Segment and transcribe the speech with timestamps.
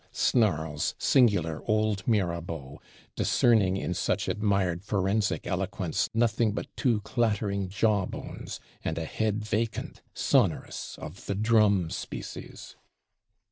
[0.11, 2.81] snarls singular old Mirabeau;
[3.15, 9.45] discerning in such admired forensic eloquence nothing but two clattering jaw bones, and a head
[9.45, 12.75] vacant, sonorous, of the drum species.